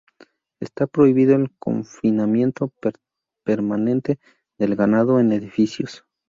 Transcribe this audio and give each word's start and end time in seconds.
Está 0.59 0.87
prohibido 0.87 1.35
el 1.35 1.51
confinamiento 1.59 2.73
permanente 3.45 4.17
del 4.57 4.75
ganado 4.75 5.19
en 5.19 5.31
edificios. 5.31 6.05